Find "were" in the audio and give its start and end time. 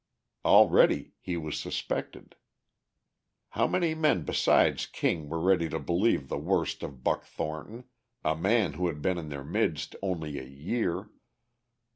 5.29-5.39